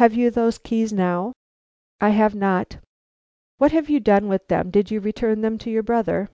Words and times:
"Have 0.00 0.14
you 0.14 0.30
those 0.30 0.56
keys 0.56 0.90
now?" 0.90 1.34
"I 2.00 2.08
have 2.16 2.34
not." 2.34 2.78
"What 3.58 3.72
have 3.72 3.90
you 3.90 4.00
done 4.00 4.26
with 4.26 4.48
them? 4.48 4.70
Did 4.70 4.90
you 4.90 5.00
return 5.00 5.42
them 5.42 5.58
to 5.58 5.70
your 5.70 5.82
brother?" 5.82 6.30